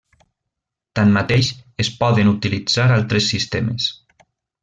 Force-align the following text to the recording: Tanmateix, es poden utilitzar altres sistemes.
Tanmateix, 0.99 1.49
es 1.85 1.91
poden 2.01 2.33
utilitzar 2.33 2.87
altres 2.97 3.31
sistemes. 3.35 3.89